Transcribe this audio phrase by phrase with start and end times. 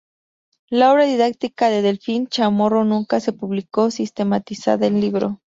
[0.71, 5.41] La obra didáctica de Delfín Chamorro nunca se publicó sistematizada en libro.